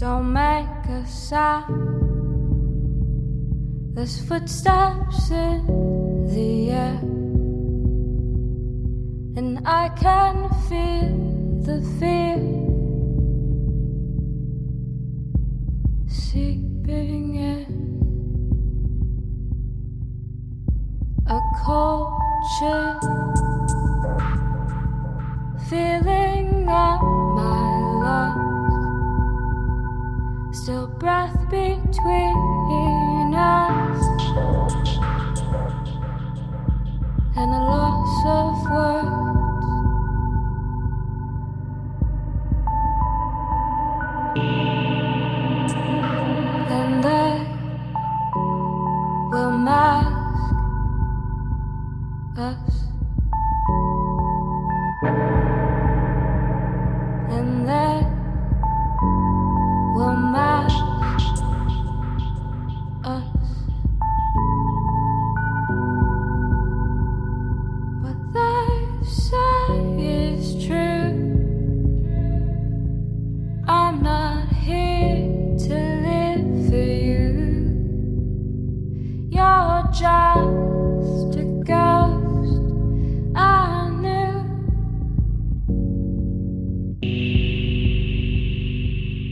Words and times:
Don't 0.00 0.32
make 0.32 0.86
a 0.88 1.06
sound. 1.06 1.68
There's 3.94 4.18
footsteps 4.18 5.30
in 5.30 5.66
the 6.26 6.70
air, 6.70 7.00
and 9.36 9.60
I 9.66 9.90
can 9.90 10.48
feel 10.70 11.12
the 11.66 11.82
fear 11.98 12.38
seeping 16.08 17.34
in. 17.34 17.66
A 21.26 21.40
cold 21.62 22.10
chill 22.58 23.00
feeling 25.68 26.19
Still 30.52 30.88
breath 30.88 31.36
between 31.48 33.34
us 33.34 34.02
and 37.36 37.52
the 37.52 37.60
loss 37.70 38.24
of 38.26 38.70
words. 38.70 39.30
And 46.70 47.04
they 47.04 47.34
will 49.30 49.56
mask 49.56 50.16
us. 52.38 52.89
just 79.92 81.36
a 81.36 81.44
ghost 81.64 82.62
I 83.34 83.90
knew 84.00 84.40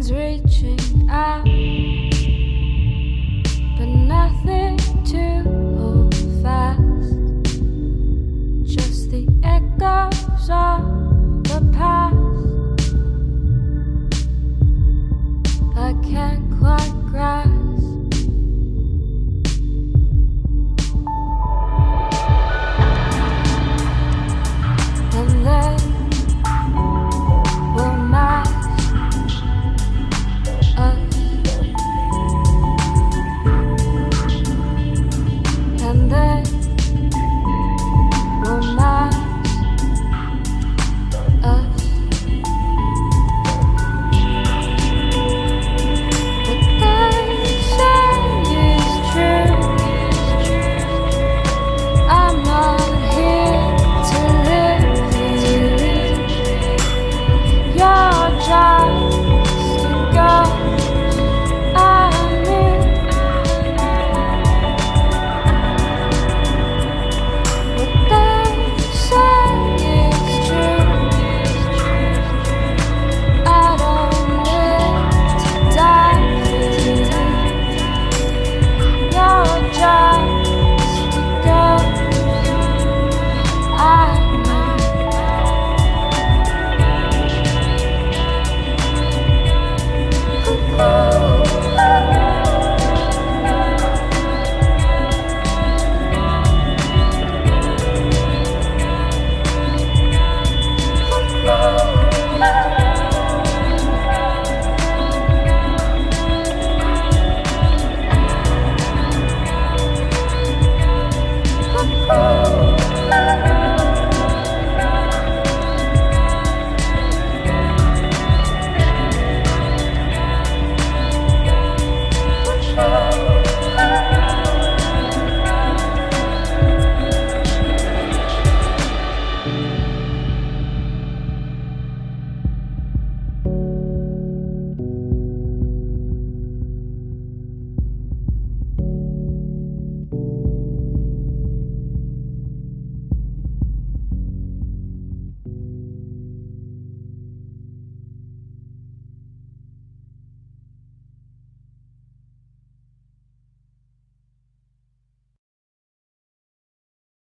Hands 0.00 0.12
reaching 0.12 1.10
out, 1.10 1.44
but 3.76 3.86
nothing 3.86 4.78
to. 5.04 5.49